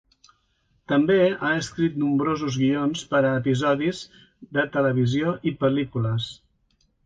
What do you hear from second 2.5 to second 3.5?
guions per a